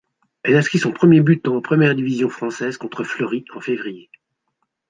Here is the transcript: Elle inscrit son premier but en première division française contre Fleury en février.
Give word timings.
Elle 0.41 0.55
inscrit 0.55 0.79
son 0.79 0.93
premier 0.93 1.21
but 1.21 1.47
en 1.47 1.61
première 1.61 1.93
division 1.93 2.27
française 2.27 2.77
contre 2.79 3.03
Fleury 3.03 3.45
en 3.53 3.61
février. 3.61 4.09